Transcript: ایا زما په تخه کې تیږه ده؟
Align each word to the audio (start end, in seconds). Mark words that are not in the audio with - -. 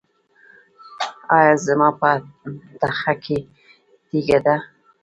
ایا 1.37 1.53
زما 1.65 1.89
په 1.99 2.09
تخه 2.81 3.13
کې 3.23 3.37
تیږه 4.07 4.39
ده؟ 4.45 4.55